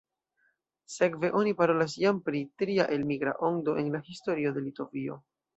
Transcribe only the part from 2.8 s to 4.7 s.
elmigra ondo en la historio de